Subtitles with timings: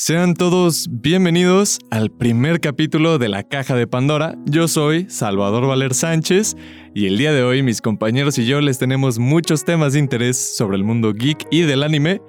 [0.00, 4.36] Sean todos bienvenidos al primer capítulo de La Caja de Pandora.
[4.46, 6.54] Yo soy Salvador Valer Sánchez
[6.94, 10.56] y el día de hoy mis compañeros y yo les tenemos muchos temas de interés
[10.56, 12.22] sobre el mundo geek y del anime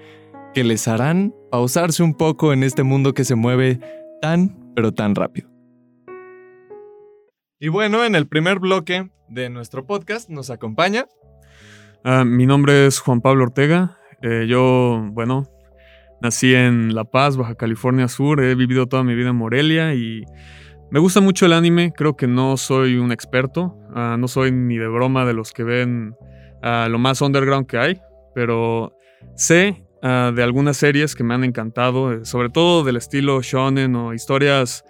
[0.55, 3.79] que les harán pausarse un poco en este mundo que se mueve
[4.19, 5.47] tan pero tan rápido.
[7.59, 11.05] Y bueno, en el primer bloque de nuestro podcast nos acompaña.
[12.03, 13.99] Ah, mi nombre es Juan Pablo Ortega.
[14.23, 15.47] Eh, yo, bueno,
[16.21, 18.41] nací en La Paz, Baja California Sur.
[18.41, 20.23] He vivido toda mi vida en Morelia y
[20.91, 21.93] me gusta mucho el anime.
[21.95, 23.75] Creo que no soy un experto.
[23.95, 26.15] Ah, no soy ni de broma de los que ven
[26.61, 28.01] ah, lo más underground que hay.
[28.35, 28.95] Pero
[29.35, 34.13] sé de algunas series que me han encantado, eh, sobre todo del estilo shonen o
[34.13, 34.85] historias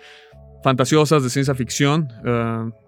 [0.64, 2.10] fantasiosas de ciencia ficción,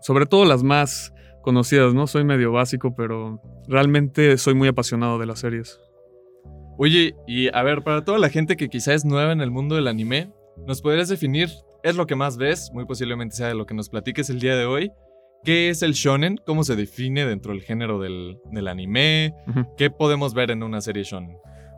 [0.02, 2.06] sobre todo las más conocidas, ¿no?
[2.06, 5.80] Soy medio básico, pero realmente soy muy apasionado de las series.
[6.78, 9.76] Oye, y a ver, para toda la gente que quizá es nueva en el mundo
[9.76, 10.32] del anime,
[10.66, 11.50] ¿nos podrías definir,
[11.84, 14.66] es lo que más ves, muy posiblemente sea lo que nos platiques el día de
[14.66, 14.92] hoy?
[15.44, 16.38] ¿Qué es el shonen?
[16.46, 19.34] ¿Cómo se define dentro del género del, anime?
[19.76, 21.38] ¿Qué podemos ver en una serie shonen?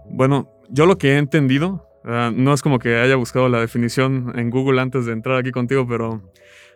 [0.10, 4.34] Bueno, yo lo que he entendido Ah, no es como que haya buscado la definición
[4.36, 6.22] en Google antes de entrar aquí contigo, pero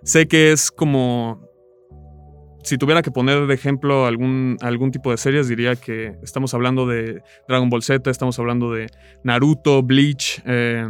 [0.04, 1.47] sé que es como...
[2.68, 6.86] Si tuviera que poner de ejemplo algún, algún tipo de series, diría que estamos hablando
[6.86, 8.88] de Dragon Ball Z, estamos hablando de
[9.24, 10.86] Naruto, Bleach, eh,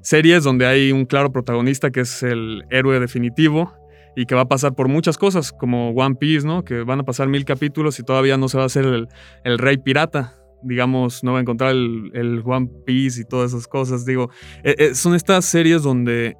[0.00, 3.72] series donde hay un claro protagonista que es el héroe definitivo
[4.14, 6.64] y que va a pasar por muchas cosas, como One Piece, ¿no?
[6.64, 9.08] Que van a pasar mil capítulos y todavía no se va a hacer el,
[9.42, 14.04] el rey pirata digamos, no va a encontrar el, One Piece y todas esas cosas.
[14.04, 14.30] Digo,
[14.62, 16.36] eh, eh, son estas series donde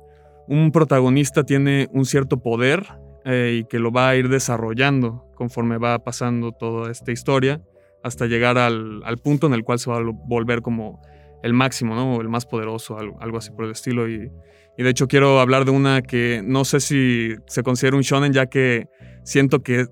[0.46, 2.86] un protagonista tiene un cierto poder
[3.24, 7.62] eh, y que lo va a ir desarrollando conforme va pasando toda esta historia
[8.02, 11.00] hasta llegar al, punto en el cual se va a volver como
[11.42, 12.20] el máximo, ¿no?
[12.20, 14.08] El más poderoso, algo, así por el estilo.
[14.08, 14.30] Y,
[14.76, 18.46] de hecho quiero hablar de una que no sé si se considera un shonen ya
[18.46, 18.86] que
[19.24, 19.86] siento que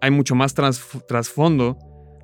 [0.00, 1.78] hay mucho más trasfondo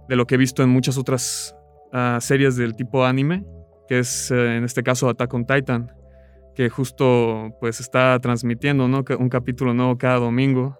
[0.08, 1.54] de lo que he visto en muchas otras
[1.92, 3.44] ah, series del tipo anime,
[3.86, 5.92] que es eh, en este caso Attack on Titan,
[6.60, 9.02] que justo pues está transmitiendo ¿no?
[9.18, 10.78] un capítulo nuevo cada domingo.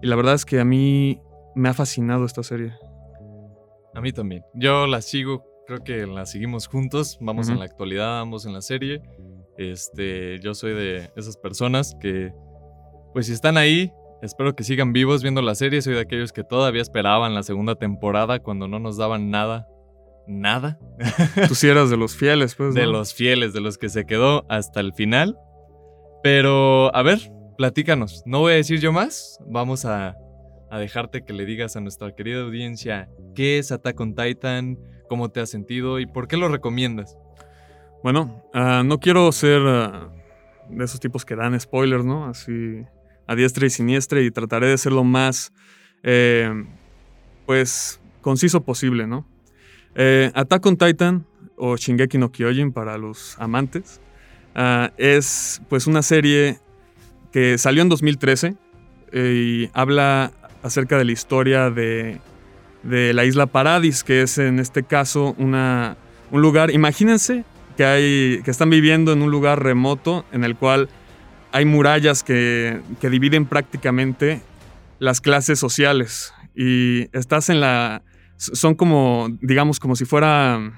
[0.00, 1.20] Y la verdad es que a mí
[1.56, 2.72] me ha fascinado esta serie.
[3.96, 4.44] A mí también.
[4.54, 8.62] Yo la sigo, creo que la seguimos juntos, vamos en la actualidad, ambos en la
[8.62, 9.02] serie.
[9.56, 12.32] Este, yo soy de esas personas que,
[13.12, 15.80] pues si están ahí, Espero que sigan vivos viendo la serie.
[15.80, 19.68] Soy de aquellos que todavía esperaban la segunda temporada cuando no nos daban nada.
[20.28, 20.78] Nada.
[21.48, 22.74] Tú sí eras de los fieles, pues.
[22.74, 25.38] De los fieles, de los que se quedó hasta el final.
[26.22, 28.22] Pero, a ver, platícanos.
[28.26, 29.38] No voy a decir yo más.
[29.46, 30.16] Vamos a,
[30.70, 34.78] dejarte que le digas a nuestra querida audiencia qué es Attack on Titan,
[35.08, 37.16] cómo te has sentido y por qué lo recomiendas.
[38.02, 40.12] Bueno, ah, no quiero ser ah,
[40.68, 42.26] de esos tipos que dan spoilers, ¿no?
[42.26, 42.84] Así
[43.28, 45.52] a diestra y siniestra y trataré de ser lo más,
[46.02, 46.50] eh,
[47.46, 49.26] pues, conciso posible, ¿no?
[50.00, 51.26] Eh, Attack on Titan
[51.56, 54.00] o Shingeki no Kyojin para los amantes
[54.54, 56.60] ah, es, pues, una serie
[57.32, 58.54] que salió en 2013
[59.10, 60.30] eh, y habla
[60.62, 62.20] acerca de la historia de,
[62.84, 65.96] de, la isla Paradis, que es en este caso una,
[66.30, 67.44] un lugar, imagínense
[67.76, 70.88] que, hay, que están viviendo en un lugar remoto en el cual
[71.50, 74.42] hay murallas que, dividen prácticamente
[75.00, 78.02] las clases sociales y estás en la...
[78.38, 80.72] Son como, digamos, como si fuera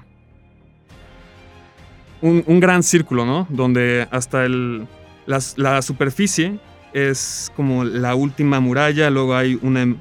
[2.21, 3.47] un, gran círculo, ¿no?
[3.49, 4.87] Donde hasta el,
[5.25, 6.59] la, superficie
[6.93, 9.95] es como la última muralla, luego hay una,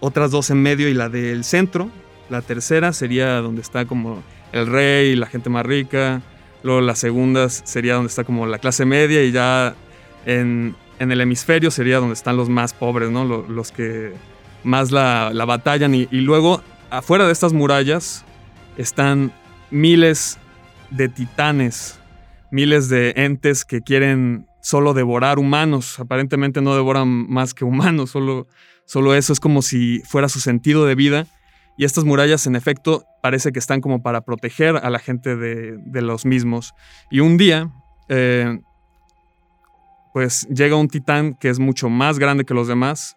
[0.00, 1.90] otras dos en medio y la del centro.
[2.30, 4.22] La tercera sería donde está como
[4.52, 6.22] el rey, la gente más rica.
[6.62, 9.74] Luego la segunda sería donde está como la clase media y ya
[10.24, 13.24] en, el hemisferio sería donde están los más pobres, ¿no?
[13.24, 14.12] Los, que
[14.62, 15.94] más la, batallan.
[15.94, 18.24] Y, luego, afuera de estas murallas,
[18.76, 19.32] están
[19.70, 20.38] miles
[20.90, 21.98] de titanes,
[22.50, 26.00] miles de entes que quieren solo devorar humanos.
[26.00, 28.46] Aparentemente no devoran más que humanos, solo,
[28.86, 31.26] solo eso es como si fuera su sentido de vida.
[31.76, 36.02] Y estas murallas, en efecto, parece que están como para proteger a la gente de,
[36.02, 36.72] los mismos.
[37.10, 37.72] Y un día,
[38.08, 38.60] eh,
[40.12, 43.16] pues llega un titán que es mucho más grande que los demás.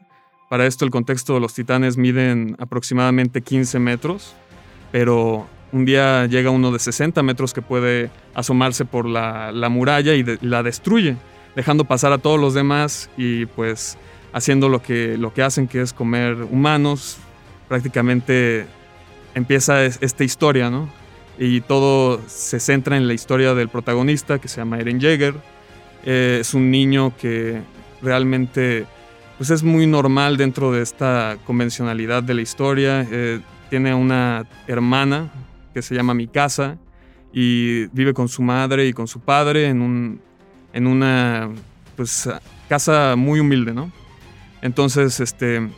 [0.50, 4.34] Para esto el contexto de los titanes miden aproximadamente 15 metros,
[4.92, 10.24] pero un día llega uno de 60 metros que puede asomarse por la, muralla y
[10.42, 11.18] la destruye,
[11.56, 13.98] dejando pasar a todos los demás y pues
[14.32, 17.18] haciendo lo que, lo que hacen, que es comer humanos.
[17.68, 18.66] Prácticamente
[19.36, 20.90] empieza esta historia, ¿no?
[21.40, 25.36] y todo se centra en la historia del protagonista que se llama Eren Jaeger.
[26.04, 27.62] Eh, es un niño que
[28.02, 28.86] realmente
[29.38, 33.08] pues es muy normal dentro de esta convencionalidad de la historia.
[33.10, 33.40] Eh,
[33.70, 35.32] tiene una hermana
[35.74, 36.78] que se llama Mikasa
[37.32, 40.22] y vive con su madre y con su padre en, un,
[40.74, 41.50] en una
[41.96, 42.30] pues,
[42.68, 43.92] casa muy humilde, ¿no?
[44.62, 45.70] Entonces, este,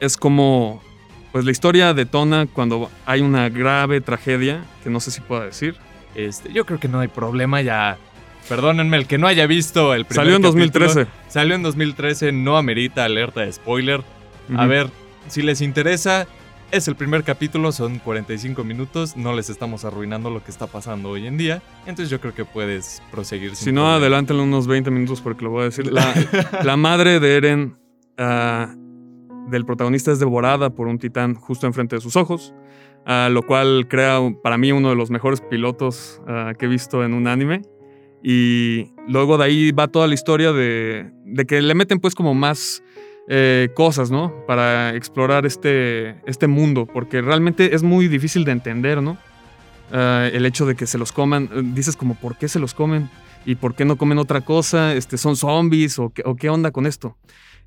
[0.00, 0.82] es como,
[1.30, 5.76] pues la historia detona cuando hay una grave tragedia, que no sé si pueda decir.
[6.14, 7.98] Este, yo creo que no hay problema ya.
[8.48, 11.06] Perdónenme, el que no haya visto el primer Salió en 2013.
[11.28, 14.02] Salió en 2013, no amerita alerta de spoiler.
[14.56, 14.90] A ver,
[15.28, 16.26] si les interesa,
[16.72, 21.10] es el primer capítulo, son 45 minutos, no les estamos arruinando lo que está pasando
[21.10, 23.54] hoy en día, entonces yo creo que puedes proseguir.
[23.54, 25.92] Si no, adelántenlo unos 20 minutos porque lo voy a decir.
[26.62, 27.76] La, madre de Eren,
[28.16, 28.74] ah,
[29.48, 32.54] del protagonista, es devorada por un titán justo enfrente de sus ojos,
[33.06, 37.04] uh, lo cual crea para mí uno de los mejores pilotos ah, que he visto
[37.04, 37.62] en un anime.
[38.22, 42.34] Y luego de ahí va toda la historia de, de que le meten pues como
[42.34, 42.82] más
[43.28, 44.32] eh, cosas, ¿no?
[44.46, 49.16] Para explorar este, este mundo, porque realmente es muy difícil de entender, ¿no?
[49.92, 52.74] Ah, el hecho de que se los coman, eh, dices como, ¿por qué se los
[52.74, 53.10] comen?
[53.46, 54.94] ¿Y por qué no comen otra cosa?
[54.94, 57.16] Este, ¿Son zombies o qué, onda con esto?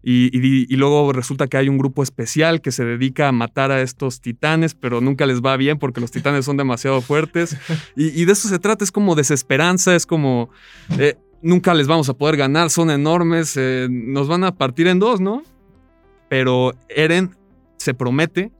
[0.07, 4.21] Y, luego resulta que hay un grupo especial que se dedica a matar a estos
[4.21, 7.57] titanes, pero nunca les va bien porque los titanes son demasiado fuertes.
[7.95, 10.49] Y, de eso se trata, es como desesperanza, es como...
[10.99, 14.99] Eh, nunca les vamos a poder ganar, son enormes, eh, nos van a partir en
[14.99, 15.43] dos, ¿no?
[16.29, 17.35] Pero Eren
[17.77, 18.51] se promete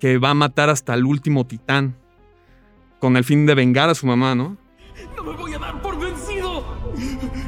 [0.00, 1.96] que va a matar hasta el último titán,
[2.98, 4.56] con el fin de vengar a su mamá, ¿no?
[5.16, 6.64] No me voy a dar por vencido.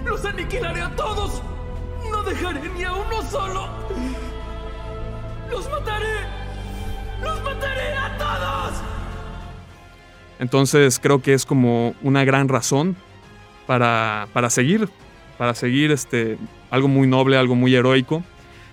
[0.05, 1.22] Los aniquilaré a todos.
[2.23, 3.69] No dejaré ni a uno solo.
[5.51, 6.21] Los mataré.
[7.21, 8.75] Los mataré a todos.
[10.39, 12.95] Entonces creo que es como una gran razón
[13.67, 14.89] para, para seguir,
[15.37, 16.39] para seguir este,
[16.71, 18.23] algo muy noble, algo muy heroico.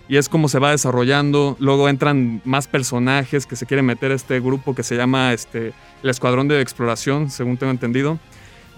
[0.08, 1.58] Y es como se va desarrollando.
[1.60, 5.74] Luego entran más personajes que se quieren meter a este grupo que se llama este,
[6.04, 8.20] el Escuadrón de Exploración, según tengo entendido.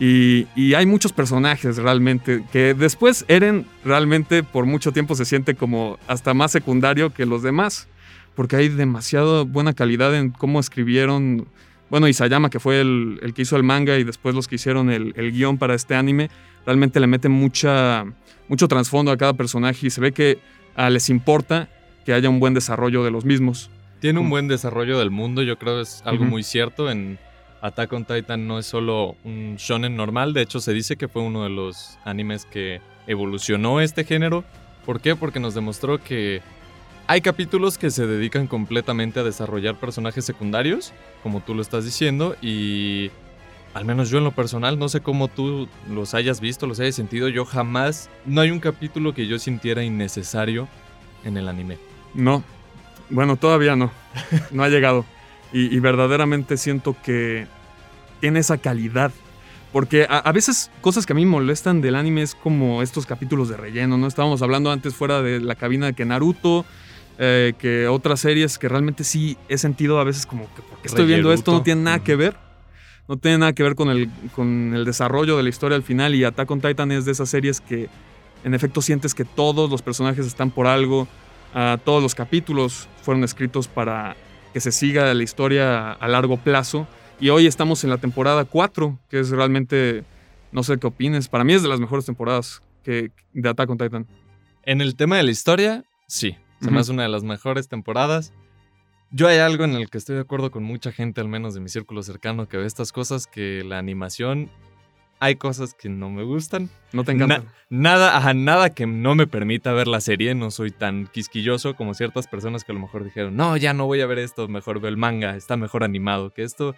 [0.03, 5.53] Y, y, hay muchos personajes realmente que después Eren realmente por mucho tiempo se siente
[5.53, 7.87] como hasta más secundario que los demás,
[8.33, 11.45] porque hay demasiado buena calidad en cómo escribieron
[11.91, 15.13] bueno, Isayama, que fue el, que hizo el manga y después los que hicieron el,
[15.33, 16.29] guion para este anime,
[16.65, 18.05] realmente le meten mucha,
[18.47, 20.39] mucho trasfondo a cada personaje y se ve que
[20.75, 21.67] ah, les importa
[22.05, 23.69] que haya un buen desarrollo de los mismos.
[23.99, 26.89] Tiene un buen desarrollo del mundo, yo creo que es algo muy cierto.
[26.89, 27.19] En
[27.61, 31.21] Attack on Titan no es solo un shonen normal, de hecho se dice que fue
[31.21, 34.43] uno de los animes que evolucionó este género.
[34.85, 35.15] ¿Por qué?
[35.15, 36.41] Porque nos demostró que
[37.07, 42.35] hay capítulos que se dedican completamente a desarrollar personajes secundarios, como tú lo estás diciendo,
[42.41, 43.11] y
[43.73, 46.95] al menos yo en lo personal, no sé cómo tú los hayas visto, los hayas
[46.95, 50.67] sentido, yo jamás, no hay un capítulo que yo sintiera innecesario
[51.23, 51.77] en el anime.
[52.13, 52.43] No,
[53.09, 53.91] bueno, todavía no,
[54.51, 55.05] no ha llegado.
[55.53, 57.45] Y, verdaderamente siento que
[58.21, 59.11] tiene esa calidad.
[59.73, 63.05] Porque a, a, veces cosas que a mí me molestan del anime es como estos
[63.05, 64.07] capítulos de relleno, ¿no?
[64.07, 66.65] Estábamos hablando antes fuera de la cabina de que Naruto
[67.23, 71.05] eh, que otras series que realmente sí he sentido a veces como que porque estoy
[71.05, 72.35] viendo esto no tiene nada que ver.
[73.07, 76.15] No tiene nada que ver con el, con el desarrollo de la historia al final
[76.15, 77.89] y Attack on Titan es de esas series que
[78.43, 81.01] en efecto sientes que todos los personajes están por algo,
[81.53, 84.15] uh, todos los capítulos fueron escritos para
[84.53, 86.87] que se siga la historia a largo plazo
[87.19, 90.03] y hoy estamos en la temporada 4, que es realmente,
[90.51, 93.77] no sé qué opines, para mí es de las mejores temporadas que, de Attack on
[93.77, 94.07] Titan.
[94.63, 98.33] En el tema de la historia, sí, se me hace una de las mejores temporadas.
[99.11, 101.59] Yo hay algo en el que estoy de acuerdo con mucha gente, al menos de
[101.59, 104.49] mi círculo cercano, que ve estas cosas, que la animación,
[105.21, 106.69] hay cosas que no me gustan.
[106.91, 107.45] No te encantan.
[107.69, 111.93] nada, ajá, nada que no me permita ver la serie, no soy tan quisquilloso como
[111.93, 114.81] ciertas personas que a lo mejor dijeron, no, ya no voy a ver esto, mejor
[114.81, 116.75] veo el manga, está mejor animado, que esto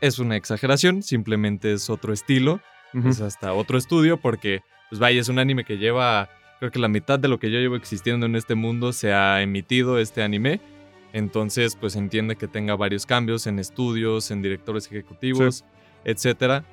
[0.00, 2.60] es una exageración, simplemente es otro estilo,
[2.94, 6.30] es hasta otro estudio, porque, pues vaya, es un anime que lleva
[6.60, 9.40] Creo que la mitad de lo que yo llevo existiendo en este mundo se ha
[9.40, 10.60] emitido este anime.
[11.14, 15.64] Entonces, pues entiende que tenga varios cambios en estudios, en directores ejecutivos,
[16.04, 16.66] etcétera.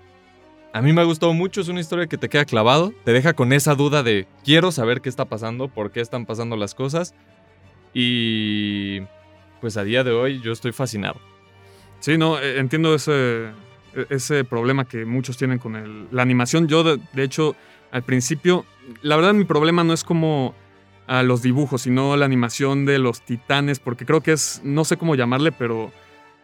[0.74, 3.34] A mí me ha gustado mucho, es una historia que te queda clavado, te deja
[3.34, 7.16] con esa duda de quiero saber qué está pasando, por qué están pasando las cosas.
[7.94, 9.02] Y
[9.62, 11.20] pues a día de hoy yo estoy fascinado.
[12.00, 13.46] Sí, no, eh, entiendo ese,
[13.96, 16.68] e, ese problema que muchos tienen con la animación.
[16.68, 17.56] Yo, de hecho,
[17.92, 18.66] al principio,
[19.02, 20.54] la verdad mi problema no es como
[21.08, 24.98] a los dibujos, sino la animación de los titanes, porque creo que es, no sé
[24.98, 25.92] cómo llamarle, pero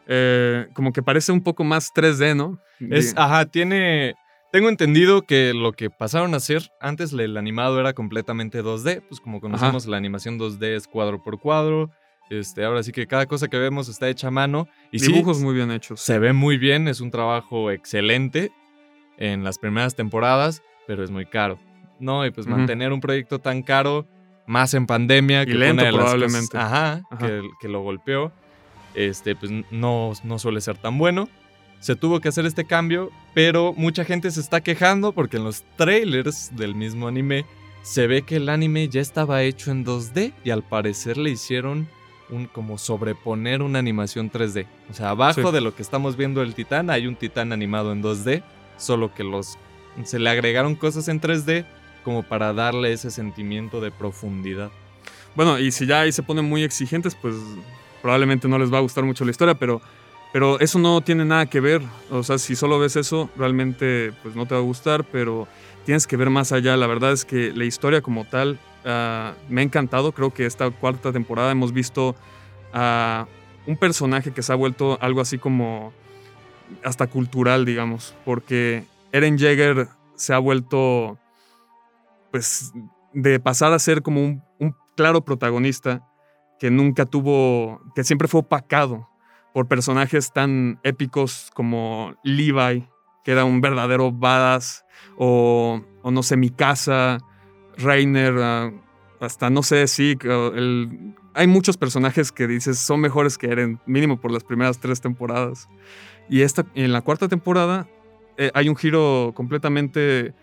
[0.08, 2.60] eh, como que parece un poco más 3D, ¿no?
[2.90, 4.16] Es, ajá, tiene.
[4.52, 9.20] Tengo entendido que lo que pasaron a hacer antes el animado era completamente 2D, pues
[9.20, 11.90] como conocemos la animación 2D es cuadro por cuadro.
[12.30, 14.68] Este, ahora sí que cada cosa que vemos está hecha a mano.
[14.92, 16.02] Y Dibujos muy bien hechos.
[16.02, 18.52] Se ve muy bien, es un trabajo excelente
[19.18, 21.60] en las primeras temporadas, pero es muy caro.
[22.00, 24.08] No, y pues mantener un proyecto tan caro,
[24.46, 26.58] más en pandemia, que lento, probablemente.
[26.58, 27.02] ajá,
[27.62, 28.34] Que, lo golpeó,
[28.96, 31.30] este, pues no, no suele ser tan bueno.
[31.80, 35.64] Se tuvo que hacer este cambio, pero mucha gente se está quejando porque en los
[35.76, 37.46] trailers del mismo anime
[37.82, 41.90] se ve que el anime ya estaba hecho en 2D y al parecer le hicieron
[42.30, 44.66] un como sobreponer una animación 3D.
[44.90, 48.02] O sea, abajo de lo que estamos viendo el titán hay un titán animado en
[48.02, 48.44] 2D,
[48.78, 49.58] solo que los
[50.06, 51.66] se le agregaron cosas en 3D
[52.04, 54.72] como para darle ese sentimiento de profundidad.
[55.36, 57.36] Bueno, y si ya ahí se ponen muy exigentes, pues
[58.04, 59.82] probablemente no les va a gustar mucho la historia, pero,
[60.34, 61.82] pero eso no tiene nada que ver.
[62.12, 65.48] O sea, si solo ves eso, realmente pues no te va a gustar, pero
[65.86, 66.76] tienes que ver más allá.
[66.78, 70.12] La verdad es que la historia como tal ah, me ha encantado.
[70.12, 72.16] Creo que esta cuarta temporada hemos visto
[72.74, 73.26] a
[73.66, 75.94] un personaje que se ha vuelto algo así como
[76.84, 78.84] hasta cultural, digamos, porque
[79.14, 81.18] Eren Jaeger se ha vuelto
[82.32, 82.74] pues
[83.14, 84.22] de pasar a ser como
[84.60, 86.06] un, claro protagonista
[86.64, 89.10] que nunca tuvo, que siempre fue opacado
[89.54, 92.88] por personajes tan épicos como Levi,
[93.26, 94.86] que era un verdadero badass,
[95.18, 97.18] o, o no sé, Mikasa,
[97.76, 98.72] Reiner, ah,
[99.20, 100.18] hasta no sé, sí,
[101.34, 105.68] hay muchos personajes que dices son mejores que Eren, mínimo por las primeras tres temporadas.
[106.30, 107.90] Y esta, en la cuarta temporada
[108.38, 110.34] eh, hay un giro completamente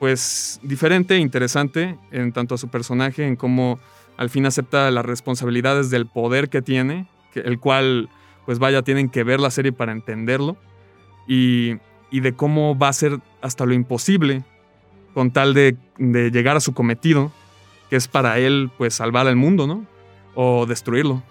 [0.00, 3.78] pues diferente e interesante en tanto a su personaje, en cómo
[4.20, 8.10] al fin acepta las responsabilidades del poder que tiene, el cual
[8.44, 10.58] pues vaya, tienen que ver la serie para entenderlo,
[11.26, 11.78] y,
[12.10, 14.44] y de cómo va a ser hasta lo imposible
[15.14, 17.32] con tal de, de, llegar a su cometido,
[17.88, 19.86] que es para él pues salvar al mundo, ¿no?
[20.34, 21.22] O destruirlo.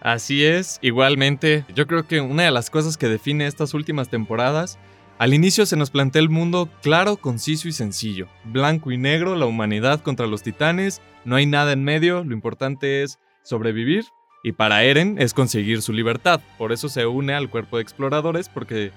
[0.00, 4.76] Así es, igualmente, yo creo que una de las cosas que define estas últimas temporadas
[5.20, 8.26] al inicio se nos plantea el mundo claro, conciso y sencillo.
[8.44, 13.02] Blanco y negro, la humanidad contra los titanes, no hay nada en medio, lo importante
[13.02, 14.06] es sobrevivir.
[14.42, 16.40] Y para Eren es conseguir su libertad.
[16.56, 18.92] Por eso se une al cuerpo de exploradores porque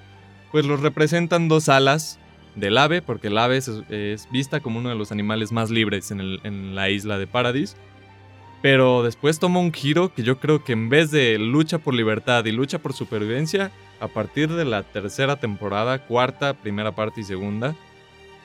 [0.54, 2.20] pues los representan dos alas
[2.56, 6.74] del ave, porque el ave es, vista como uno de los animales más libres en,
[6.74, 7.76] la isla de Paradis.
[8.62, 12.46] Pero después toma un giro que yo creo que en vez de lucha por libertad
[12.46, 17.74] y lucha por supervivencia, a partir de la tercera temporada, cuarta, primera parte y segunda,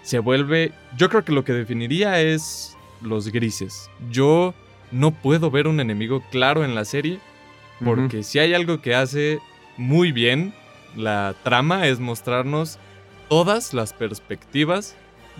[0.02, 3.90] se vuelve, yo creo que lo que definiría es los grises.
[4.08, 4.54] Yo
[4.92, 7.18] no puedo ver un enemigo claro en la serie,
[7.84, 9.40] porque si hay algo que hace
[9.76, 10.54] muy bien
[10.96, 12.78] la trama es mostrarnos
[13.28, 14.94] todas las perspectivas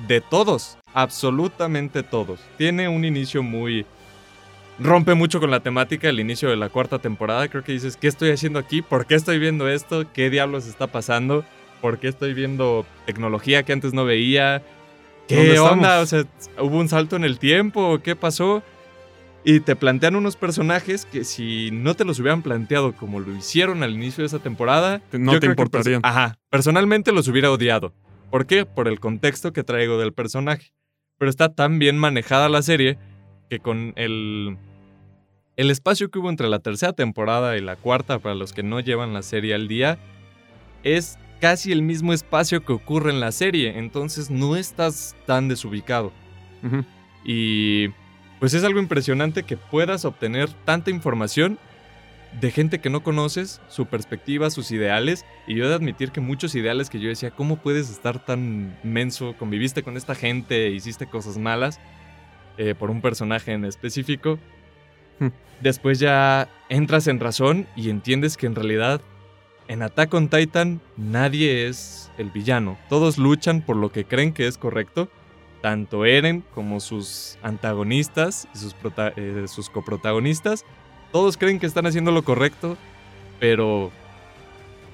[0.09, 2.41] de todos, absolutamente todos.
[2.57, 3.87] Tiene un inicio muy
[4.79, 7.49] rompe mucho con la temática el inicio de la cuarta temporada.
[7.49, 8.83] Creo que dices, ¿qué estoy haciendo aquí?
[8.83, 10.05] ¿Por qué estoy viendo esto?
[10.13, 11.45] ¿Qué diablos está pasando?
[11.81, 14.63] ¿Por qué estoy viendo tecnología que antes no veía?
[15.27, 16.01] ¿Qué onda?
[16.01, 16.25] O sea,
[16.59, 18.01] ¿hubo un salto en el tiempo?
[18.03, 18.63] ¿Qué pasó?
[19.45, 23.83] Y te plantean unos personajes que si no te los hubieran planteado como lo hicieron
[23.83, 26.01] al inicio de esa temporada, no te importarían.
[26.05, 27.95] Ajá, personalmente los hubiera odiado.
[28.31, 28.67] ¿Por qué?
[28.67, 30.73] Por el contexto que traigo del personaje.
[31.19, 32.99] Pero está tan bien manejada la serie
[33.49, 34.59] que con el
[35.59, 38.79] el espacio que hubo entre la tercera temporada y la cuarta, para los que no
[38.79, 39.99] llevan la serie al día,
[40.85, 46.13] es casi el mismo espacio que ocurre en la serie, entonces no estás tan desubicado.
[47.25, 47.89] Y
[48.39, 51.59] pues es algo impresionante que puedas obtener tanta información
[52.41, 56.21] de gente que no conoces, su perspectiva, sus ideales, y yo he de admitir que
[56.21, 59.35] muchos ideales que yo decía, ¿cómo puedes estar tan menso?
[59.37, 61.81] Conviviste con esta gente, hiciste cosas malas
[62.59, 64.39] eh, por un personaje en específico,
[65.61, 69.01] Después ya entras en razón y entiendes que en realidad
[69.69, 72.79] en Attack on Titan nadie es el villano.
[72.89, 75.09] Todos luchan por lo que creen que es correcto.
[75.61, 78.75] Tanto Eren como sus antagonistas y sus,
[79.17, 80.65] eh, sus coprotagonistas.
[81.13, 82.77] Todos creen que están haciendo lo correcto.
[83.41, 83.91] Pero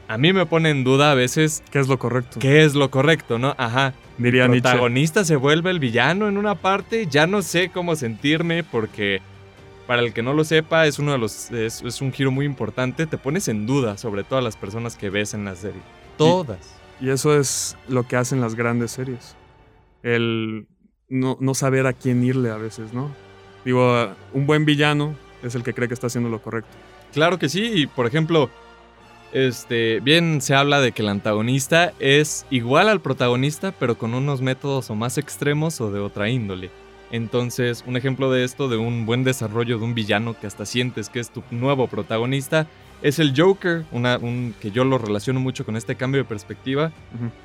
[0.08, 1.62] a mí me pone en duda a veces.
[1.70, 2.40] ¿Qué es lo correcto?
[2.40, 3.54] ¿Qué es lo correcto, no?
[3.58, 3.94] Ajá.
[4.18, 7.06] Diría el protagonista se vuelve el villano en una parte.
[7.06, 9.20] Ya no sé cómo sentirme porque
[9.86, 13.06] para el que no lo sepa, es uno de los es, un giro muy importante.
[13.06, 15.80] Te pones en duda sobre todas las personas que ves en la serie.
[16.16, 16.74] Todas.
[17.00, 19.36] Y, eso es lo que hacen las grandes series.
[20.02, 20.66] El
[21.08, 23.10] no, saber a quién irle a veces, ¿no?
[23.64, 26.70] Digo, un buen villano es el que cree que está haciendo lo correcto.
[27.12, 28.50] Claro que sí, y por ejemplo,
[29.32, 34.40] este, bien se habla de que el antagonista es igual al protagonista, pero con unos
[34.40, 36.70] métodos o más extremos o de otra índole.
[37.14, 41.08] Entonces, un ejemplo de esto, de un buen desarrollo de un villano que hasta sientes
[41.08, 42.66] que es tu nuevo protagonista,
[43.02, 46.90] es el Joker, una, un, que yo lo relaciono mucho con este cambio de perspectiva.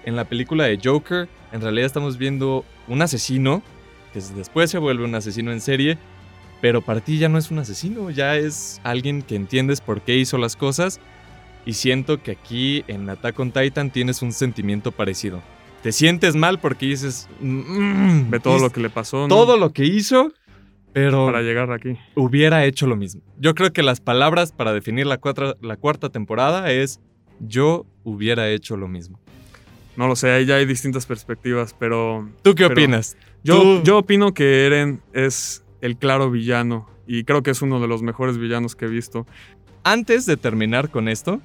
[0.05, 3.61] En la película de Joker, en realidad estamos viendo un asesino,
[4.11, 5.99] que después se vuelve un asesino en serie,
[6.61, 10.17] pero para ti ya no es un asesino, ya es alguien que entiendes por qué
[10.17, 10.99] hizo las cosas.
[11.67, 15.43] Y siento que aquí en Attack on Titan tienes un sentimiento parecido.
[15.81, 19.27] Te sientes mal porque dices, "Mm, Ve todo lo que le pasó, ¿no?
[19.27, 20.33] todo lo que hizo,
[20.93, 21.98] pero para llegar aquí.
[22.15, 23.21] hubiera hecho lo mismo.
[23.39, 27.00] Yo creo que las palabras para definir la, cuatra- la cuarta temporada es
[27.39, 29.19] yo hubiera hecho lo mismo.
[29.95, 33.17] No lo sé, ahí ya hay distintas perspectivas, pero ¿Tú qué Pero- opinas?
[33.43, 37.79] yo, Tú- yo opino que Eren es el claro villano y creo que es uno
[37.79, 39.25] de los mejores villanos que he visto.
[39.83, 41.41] Antes de terminar con esto,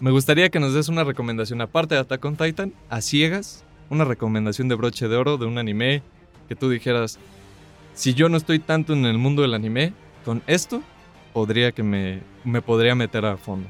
[0.00, 4.04] me gustaría que nos des una recomendación aparte de Attack on Titan, a ciegas, una
[4.04, 6.02] recomendación de broche de oro de un anime
[6.48, 7.18] que tú dijeras,
[7.94, 9.92] si yo no estoy tanto en el mundo del anime,
[10.24, 10.82] con esto
[11.32, 13.68] podría que me, me podría meter a fondo.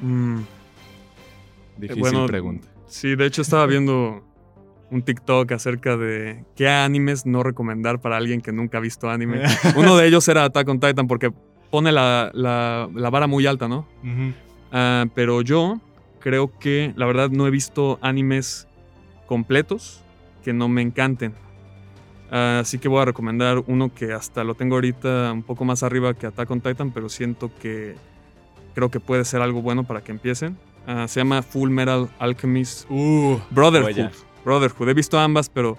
[0.00, 0.40] Mm,
[1.76, 2.68] Difícil bueno, pregunta.
[2.86, 4.24] Sí, de hecho estaba viendo
[4.90, 9.42] un TikTok acerca de qué animes no recomendar para alguien que nunca ha visto anime.
[9.76, 11.30] Uno de ellos era Attack on Titan porque
[11.70, 13.86] pone la, la- la vara muy alta, ¿no?
[14.02, 14.32] Ujú.
[14.72, 15.80] Ah, pero yo
[16.20, 18.66] creo que la verdad no he visto animes
[19.26, 20.02] completos
[20.44, 21.34] que no me encanten.
[22.30, 25.82] Ah, así que voy a recomendar uno que hasta lo tengo ahorita un poco más
[25.82, 27.94] arriba que Attack on Titan, pero siento que
[28.74, 30.56] creo que puede ser algo bueno para que empiecen.
[30.86, 33.92] Ah, se llama Full Metal Alchemist Uh, Brotherhood.
[33.92, 34.10] joya.
[34.44, 34.88] Brotherhood.
[34.88, 35.76] He visto ambas, pero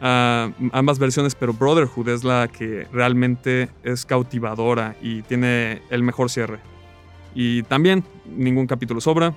[0.00, 6.30] ah, ambas versiones, pero Brotherhood es la que realmente es cautivadora y tiene el mejor
[6.30, 6.58] cierre.
[7.38, 9.34] Y también ningún capítulo sobra,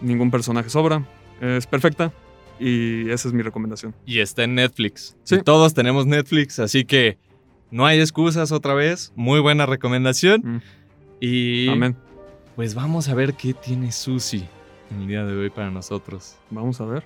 [0.00, 1.06] ningún personaje sobra,
[1.40, 2.12] es perfecta
[2.58, 3.94] y esa es mi recomendación.
[4.04, 5.16] Y está en Netflix.
[5.22, 5.36] Sí.
[5.36, 7.16] Y todos tenemos Netflix, así que
[7.70, 9.12] no hay excusas otra vez.
[9.14, 10.42] Muy buena recomendación.
[10.44, 10.60] Mm.
[11.20, 11.96] Y Amén.
[12.56, 14.44] pues vamos a ver qué tiene Susi
[14.90, 16.34] el día de hoy para nosotros.
[16.50, 17.04] Vamos a ver.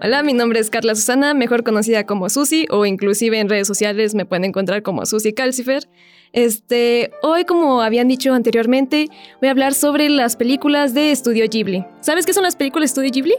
[0.00, 4.14] Hola, mi nombre es Carla Susana, mejor conocida como Susi o inclusive en redes sociales
[4.14, 5.86] me pueden encontrar como Susi Calcifer.
[6.32, 9.08] Este, hoy como habían dicho anteriormente,
[9.40, 11.84] voy a hablar sobre las películas de Estudio Ghibli.
[12.00, 13.34] ¿Sabes qué son las películas de Estudio Ghibli?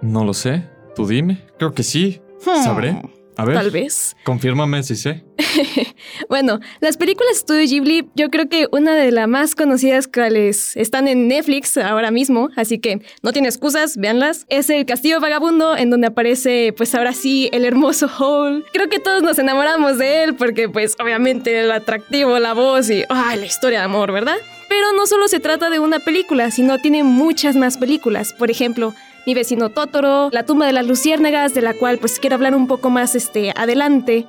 [0.00, 0.68] No lo sé.
[0.94, 1.44] Tú dime.
[1.58, 2.20] Creo que sí.
[2.38, 2.96] Sabré.
[3.36, 3.56] A ver.
[3.56, 4.16] Tal vez.
[4.24, 5.24] Confírmame si sé.
[6.28, 10.76] Bueno, las películas de Estudio Ghibli, yo creo que una de las más conocidas cuales
[10.76, 14.46] están en Netflix ahora mismo, así que no tiene excusas, véanlas.
[14.48, 18.64] Es El Castillo Vagabundo, en donde aparece, pues ahora sí, el hermoso Hole.
[18.72, 23.04] Creo que todos nos enamoramos de él porque, pues, obviamente el atractivo, la voz y,
[23.08, 24.36] ay, la historia de amor, ¿verdad?
[24.68, 28.32] Pero no solo se trata de una película, sino tiene muchas más películas.
[28.32, 28.94] Por ejemplo,
[29.26, 32.66] Mi vecino Totoro, La tumba de las luciérnagas, de la cual pues quiero hablar un
[32.66, 34.26] poco más este, adelante.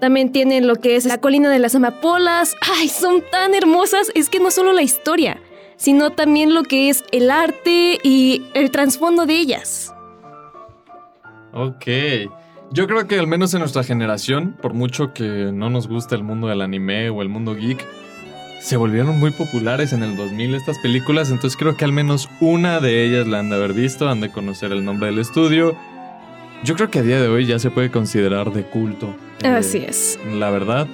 [0.00, 2.54] También tienen lo que es La colina de las amapolas.
[2.76, 4.12] ¡Ay, son tan hermosas!
[4.14, 5.40] Es que no solo la historia,
[5.76, 9.94] sino también lo que es el arte y el trasfondo de ellas.
[11.54, 11.86] Ok.
[12.70, 16.24] Yo creo que al menos en nuestra generación, por mucho que no nos guste el
[16.24, 17.86] mundo del anime o el mundo geek,
[18.64, 22.80] se volvieron muy populares en el 2000 estas películas, entonces creo que al menos una
[22.80, 25.76] de ellas la han de haber visto, han de conocer el nombre del estudio.
[26.64, 29.14] Yo creo que a día de hoy ya se puede considerar de culto.
[29.42, 30.18] eh, Así es.
[30.32, 30.86] La verdad,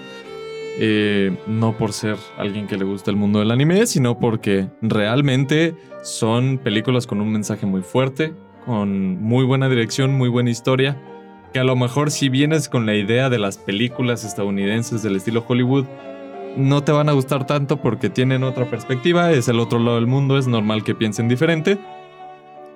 [0.80, 5.76] eh, no por ser alguien que le gusta el mundo del anime, sino porque realmente
[6.02, 8.34] son películas con un mensaje muy fuerte,
[8.66, 11.00] con muy buena dirección, muy buena historia,
[11.52, 15.44] que a lo mejor si vienes con la idea de las películas estadounidenses del estilo
[15.46, 15.84] Hollywood,
[16.56, 20.06] no te van a gustar tanto porque tienen otra perspectiva, es el otro lado del
[20.06, 21.78] mundo, es normal que piensen diferente.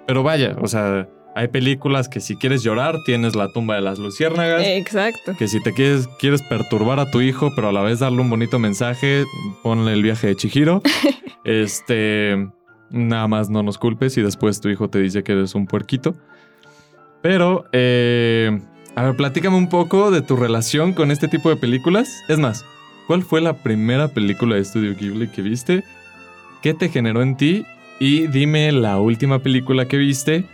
[0.07, 3.99] Pero vaya, o sea, hay películas que si quieres llorar, tienes La tumba de las
[3.99, 4.63] luciérnagas.
[4.65, 5.35] Exacto.
[5.37, 8.31] Que si te quieres, quieres perturbar a tu hijo, pero a la vez darle un
[8.31, 9.25] bonito mensaje,
[9.63, 10.83] ponle el viaje de Chihiro.
[11.45, 12.49] este.
[12.91, 16.15] Nada más no nos culpes y después tu hijo te dice que eres un puerquito.
[17.23, 18.61] Pero, eh,
[18.95, 22.23] a ver, platícame un poco de tu relación con este tipo de películas.
[22.29, 22.65] Es más,
[23.07, 25.85] ¿cuál fue la primera película de Studio Ghibli que viste?
[26.63, 27.67] ¿Qué te generó en ti?
[28.01, 30.45] Y dime la última película que viste.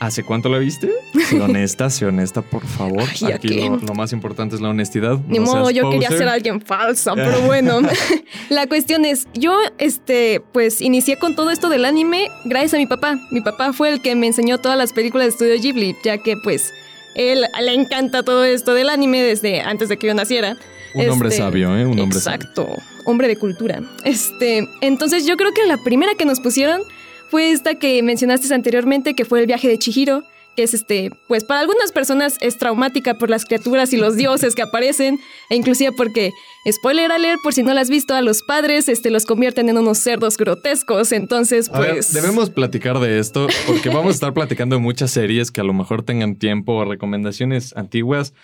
[0.00, 0.90] ¿Hace cuánto la viste?
[1.28, 3.04] Sé honesta, sé honesta, por favor.
[3.22, 5.16] Ay, ¿a Aquí lo, lo más importante es la honestidad.
[5.28, 7.80] Ni no modo, yo quería ser alguien falsa, pero bueno.
[8.48, 12.86] la cuestión es, yo, este, pues inicié con todo esto del anime gracias a mi
[12.86, 13.16] papá.
[13.30, 16.36] Mi papá fue el que me enseñó todas las películas de Estudio Ghibli, ya que
[16.42, 16.72] pues
[17.14, 20.56] él le encanta todo esto del anime desde antes de que yo naciera.
[20.94, 21.86] Un hombre Este, sabio, ¿eh?
[21.86, 22.46] Un hombre sabio.
[22.46, 22.76] Exacto.
[23.04, 23.80] hombre de cultura.
[24.04, 26.82] Este, entonces yo creo que la primera que nos pusieron
[27.30, 30.24] fue esta que mencionaste anteriormente, que fue el viaje de Chihiro,
[30.56, 34.54] que es este, pues para algunas personas es traumática por las criaturas y los dioses
[34.54, 35.18] que aparecen,
[35.50, 36.32] e inclusive porque,
[36.70, 39.78] spoiler alert, por si no la has visto, a los padres este, los convierten en
[39.78, 42.12] unos cerdos grotescos, entonces pues...
[42.12, 45.72] debemos platicar de esto, porque vamos a estar platicando de muchas series que a lo
[45.72, 48.34] mejor tengan tiempo o recomendaciones antiguas.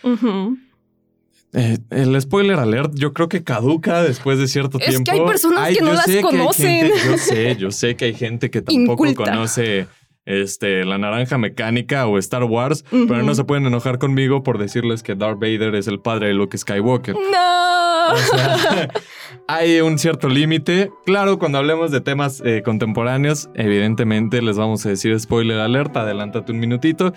[1.55, 4.99] Eh, el spoiler alert, yo creo que caduca después de cierto tiempo.
[4.99, 6.90] Es que hay personas que no las conocen.
[7.07, 9.87] yo sé, yo sé que hay gente que tampoco conoce
[10.29, 15.03] este, la naranja mecánica o Star Wars, pero no se pueden enojar conmigo por decirles
[15.03, 17.14] que Darth Vader es el padre de Luke Skywalker.
[17.14, 17.88] No.
[19.47, 20.90] hay un cierto límite.
[21.07, 26.53] Claro, cuando hablemos de temas eh, contemporáneos, evidentemente les vamos a decir spoiler alerta, adelántate
[26.53, 27.12] un minutito.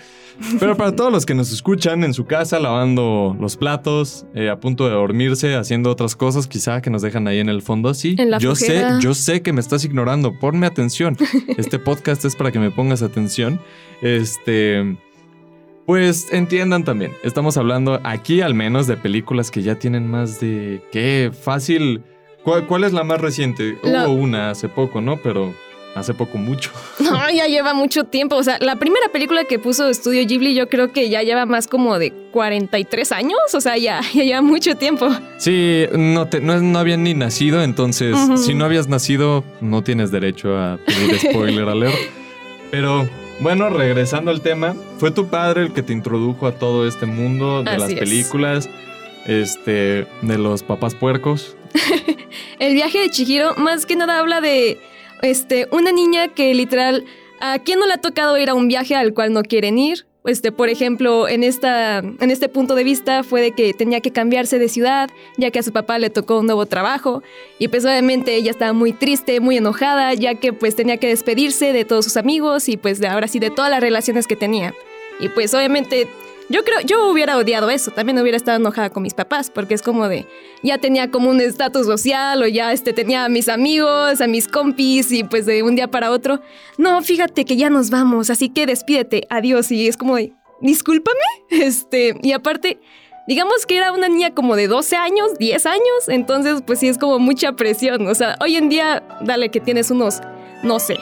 [0.58, 4.58] Pero para todos los que nos escuchan en su casa, lavando los platos, eh, a
[4.58, 8.16] punto de dormirse, haciendo otras cosas, quizá que nos dejan ahí en el fondo así.
[8.40, 10.32] yo sé, yo sé que me estás ignorando.
[10.38, 11.16] Ponme atención.
[11.58, 13.60] Este podcast es para que me pongas atención.
[14.00, 14.96] Este.
[15.92, 20.80] Pues entiendan también, estamos hablando aquí al menos de películas que ya tienen más de...
[20.90, 21.30] ¿Qué?
[21.38, 22.02] Fácil
[22.42, 23.76] ¿Cuál, es la más reciente?
[23.82, 25.18] Hubo una hace poco, ¿no?
[25.18, 25.52] Pero
[25.94, 26.70] hace poco mucho.
[26.98, 28.36] No, ya lleva mucho tiempo.
[28.36, 31.68] O sea, la primera película que puso Estudio Ghibli yo creo que ya lleva más
[31.68, 33.38] como de 43 años.
[33.52, 35.10] O sea, ya, ya lleva mucho tiempo.
[35.36, 40.56] Sí, no, te, no, habían ni nacido, entonces si no habías nacido no tienes derecho
[40.56, 41.98] a pedir spoiler alert.
[42.70, 43.06] Pero
[43.42, 47.64] bueno, regresando al tema, fue tu padre el que te introdujo a todo este mundo
[47.64, 48.70] de las películas,
[49.26, 51.56] este, de los papás puercos.
[52.60, 54.78] el viaje de Chihiro más que nada habla de
[55.22, 57.04] este, una niña que literal,
[57.40, 60.06] ¿a quién no le ha tocado ir a un viaje al cual no quieren ir?
[60.24, 64.12] Este, por ejemplo, en, esta, en este punto de vista fue de que tenía que
[64.12, 67.22] cambiarse de ciudad, ya que a su papá le tocó un nuevo trabajo,
[67.58, 71.72] y pues obviamente ella estaba muy triste, muy enojada, ya que pues tenía que despedirse
[71.72, 74.74] de todos sus amigos y pues de ahora sí de todas las relaciones que tenía.
[75.18, 76.08] Y pues obviamente
[76.52, 79.80] yo creo, yo hubiera odiado eso, también hubiera estado enojada con mis papás, porque es
[79.80, 80.26] como de,
[80.62, 84.48] ya tenía como un estatus social o ya este, tenía a mis amigos, a mis
[84.48, 86.42] compis y pues de un día para otro,
[86.76, 91.18] no, fíjate que ya nos vamos, así que despídete, adiós y es como de, discúlpame,
[91.50, 92.78] este, y aparte,
[93.26, 96.98] digamos que era una niña como de 12 años, 10 años, entonces pues sí es
[96.98, 100.20] como mucha presión, o sea, hoy en día, dale que tienes unos,
[100.62, 100.98] no sé,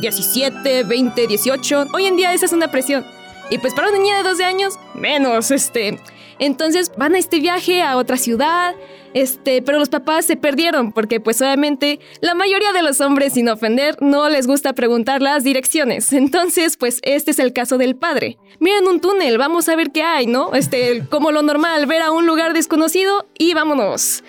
[0.00, 3.19] 17, 20, 18, hoy en día esa es una presión.
[3.50, 5.98] Y pues para una niña de 12 años, menos, este.
[6.38, 8.74] Entonces van a este viaje a otra ciudad,
[9.12, 13.48] este, pero los papás se perdieron porque pues obviamente la mayoría de los hombres, sin
[13.48, 16.12] ofender, no les gusta preguntar las direcciones.
[16.12, 18.38] Entonces, pues este es el caso del padre.
[18.58, 20.54] Miren un túnel, vamos a ver qué hay, ¿no?
[20.54, 24.22] Este, como lo normal, ver a un lugar desconocido y vámonos.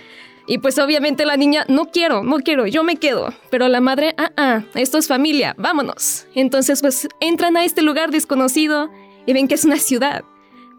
[0.48, 3.34] Y pues obviamente la niña, no quiero, no quiero, yo me quedo.
[3.50, 6.26] Pero la madre, ah, ah, esto es familia, vámonos.
[6.36, 8.90] Entonces pues entran a este lugar desconocido
[9.26, 10.24] y ven que es una ciudad.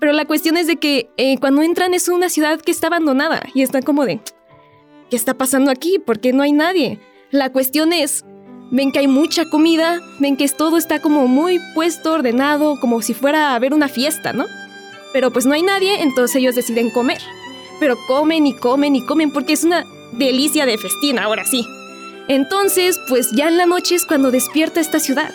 [0.01, 3.43] Pero la cuestión es de que eh, cuando entran es una ciudad que está abandonada
[3.55, 4.21] y están como de,
[5.11, 5.99] ¿qué está pasando aquí?
[5.99, 6.99] ¿Por qué no hay nadie?
[7.31, 8.25] La cuestión es,
[8.73, 13.15] ven que hay mucha comida, ven que todo está como muy puesto, ordenado, como si
[13.15, 14.47] fuera a haber una fiesta, ¿no?
[15.13, 17.21] Pero pues no hay nadie, entonces ellos deciden comer.
[17.79, 21.67] Pero comen y comen y comen porque es una delicia de festín, ahora sí.
[22.29, 25.33] Entonces, pues ya en la noche es cuando despierta esta ciudad.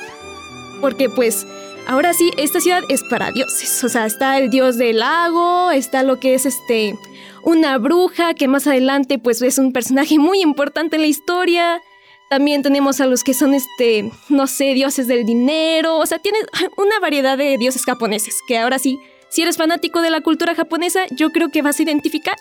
[0.82, 1.46] Porque pues
[1.88, 3.82] Ahora sí, esta ciudad es para dioses.
[3.84, 6.96] O sea, está el dios del lago, está lo que es este
[7.44, 11.82] una bruja que más adelante pues es un personaje muy importante en la historia.
[12.30, 16.40] También tenemos a los que son este, no sé, dioses del dinero, o sea, tiene
[16.78, 21.06] una variedad de dioses japoneses que ahora sí, si eres fanático de la cultura japonesa,
[21.12, 22.36] yo creo que vas a identificar.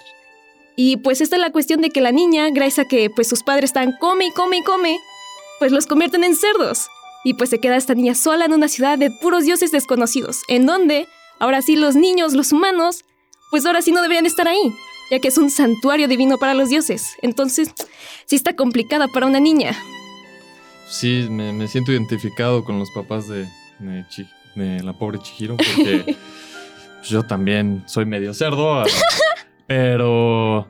[0.74, 3.44] Y pues esta es la cuestión de que la niña, gracias a que pues sus
[3.44, 4.98] padres están come y come y come,
[5.60, 6.88] pues los convierten en cerdos.
[7.26, 10.64] Y pues se queda esta niña sola en una ciudad de puros dioses desconocidos, en
[10.64, 11.08] donde,
[11.40, 13.04] ahora sí, los niños, los humanos,
[13.50, 14.72] pues ahora sí no deberían estar ahí,
[15.10, 17.16] ya que es un santuario divino para los dioses.
[17.22, 17.72] Entonces,
[18.26, 19.76] sí está complicada para una niña.
[20.88, 23.48] Sí, me, siento identificado con los papás de,
[23.80, 26.16] de, la pobre Chihiro, porque
[27.08, 28.84] yo también soy medio cerdo,
[29.66, 30.68] pero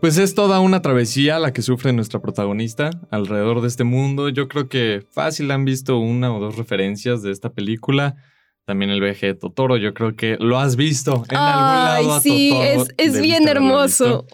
[0.00, 4.28] pues es toda una travesía la que sufre nuestra protagonista alrededor de este mundo.
[4.28, 8.16] Yo creo que fácil han visto una o dos referencias de esta película.
[8.64, 12.20] También el viaje de Totoro, yo creo que lo has visto en algún lado.
[12.20, 14.26] sí, es, es bien hermoso.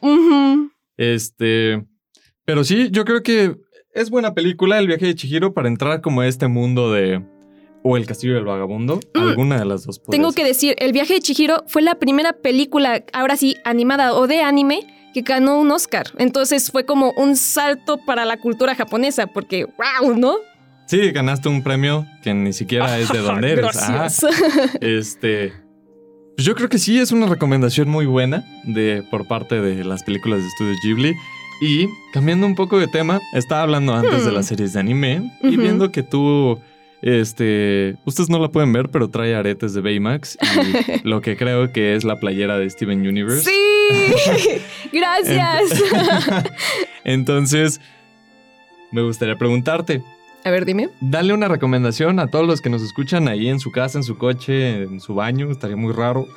[0.97, 1.85] Este,
[2.45, 3.57] pero sí, yo creo que
[3.93, 7.23] es buena película el viaje de Chihiro para entrar como a este mundo de
[7.87, 9.19] o El Castillo del Vagabundo, mm.
[9.19, 10.03] alguna de las dos.
[10.03, 14.27] Tengo que decir, El viaje de Chihiro fue la primera película, ahora sí, animada o
[14.27, 16.07] de anime que ganó un Oscar.
[16.19, 20.35] Entonces fue como un salto para la cultura japonesa, porque wow, ¿no?
[20.87, 23.63] Sí, ganaste un premio que ni siquiera es de donde eres.
[23.63, 24.27] Gracias.
[24.83, 25.53] este.
[26.37, 30.03] pues Yo creo que sí es una recomendación muy buena de, por parte de las
[30.03, 31.15] películas de estudio Ghibli.
[31.63, 34.35] Y cambiando un poco de tema, estaba hablando antes de Hmm.
[34.35, 36.59] las series de anime y viendo que tú,
[37.01, 41.73] este, ustedes no la pueden ver, pero trae aretes de Baymax y lo que creo
[41.73, 43.49] que es la playera de Steven Universe.
[43.49, 43.57] Sí,
[44.93, 45.83] gracias.
[47.05, 47.81] Entonces,
[48.93, 50.03] me gustaría preguntarte,
[50.45, 50.91] A ver, dime.
[51.01, 54.19] Dale una recomendación a todos los que nos escuchan ahí en su casa, en su
[54.19, 55.51] coche, en su baño.
[55.51, 56.27] Estaría muy raro.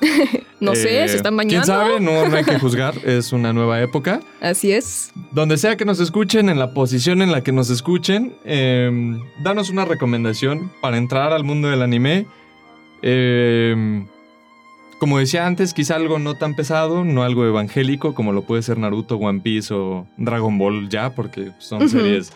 [0.60, 1.64] No sé, Eh, se están bañando.
[1.64, 2.00] ¿Quién sabe?
[2.00, 2.92] No, no hay que juzgar.
[3.04, 4.18] Es una nueva época.
[4.40, 5.12] Así es.
[5.30, 8.90] Donde sea que nos escuchen, en la posición en la que nos escuchen, eh,
[9.44, 12.26] danos una recomendación para entrar al mundo del anime.
[13.02, 14.04] Eh,
[14.98, 18.78] como decía antes, quizá algo no tan pesado, no algo evangélico como lo puede ser
[18.78, 22.32] Naruto, One Piece o Dragon Ball ya, porque son series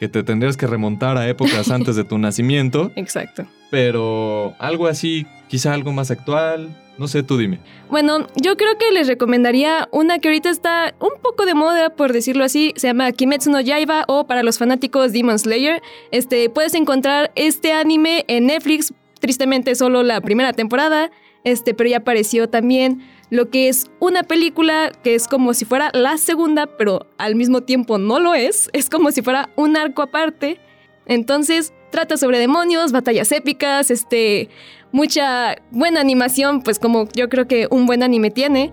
[0.00, 2.90] que te tendrías que remontar a épocas antes de tu nacimiento.
[2.96, 3.46] Exacto.
[3.70, 6.74] Pero algo así, quizá algo más actual.
[6.98, 7.60] No sé, tú dime.
[7.88, 12.12] Bueno, yo creo que les recomendaría una que ahorita está un poco de moda, por
[12.12, 12.74] decirlo así.
[12.76, 15.80] Se llama Kimetsu no Yaiba o para los fanáticos Demon Slayer.
[16.10, 18.92] Este, puedes encontrar este anime en Netflix.
[19.18, 21.10] Tristemente solo la primera temporada.
[21.44, 25.90] Este, pero ya apareció también lo que es una película que es como si fuera
[25.94, 28.68] la segunda, pero al mismo tiempo no lo es.
[28.80, 30.58] Es como si fuera un arco aparte.
[31.06, 34.48] Entonces, trata sobre demonios, batallas épicas, este,
[34.92, 38.72] mucha buena animación, pues como yo creo que un buen anime tiene.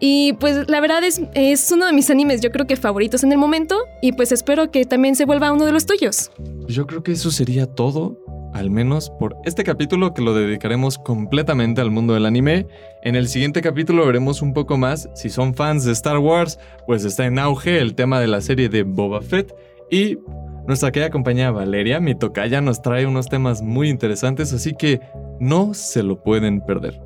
[0.00, 3.32] Y pues la verdad es, es uno de mis animes, yo creo que favoritos en
[3.32, 3.76] el momento.
[4.00, 6.30] Y pues espero que también se vuelva uno de los tuyos.
[6.68, 8.18] Yo creo que eso sería todo,
[8.52, 12.66] al menos por este capítulo que lo dedicaremos completamente al mundo del anime.
[13.02, 15.08] En el siguiente capítulo veremos un poco más.
[15.14, 18.68] Si son fans de Star Wars, pues está en auge el tema de la serie
[18.68, 19.54] de Boba Fett.
[19.90, 20.18] Y
[20.66, 25.00] nuestra querida compañera Valeria, mi tocaya, nos trae unos temas muy interesantes, así que
[25.40, 27.00] no se lo pueden perder.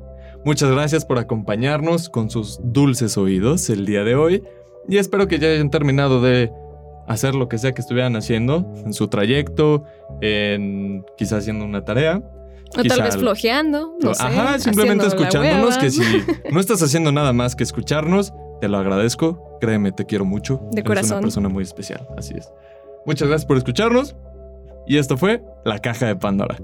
[0.45, 4.43] Muchas gracias por acompañarnos con sus dulces oídos el día de hoy
[4.89, 6.51] y espero que ya hayan terminado de
[7.07, 9.83] hacer lo que sea que estuvieran haciendo en su trayecto,
[10.21, 12.21] en quizás haciendo una tarea.
[12.75, 14.23] O Quizá tal vez flojeando, no sé.
[14.23, 16.01] Ajá, simplemente escuchándonos, que si
[16.51, 19.57] no estás haciendo nada más que escucharnos, te lo agradezco.
[19.61, 20.59] Créeme, te quiero mucho.
[20.71, 21.17] De Eres corazón.
[21.17, 22.51] una persona muy especial, así es.
[23.05, 24.15] Muchas gracias por escucharnos.
[24.87, 26.57] Y esto fue La Caja de Pandora.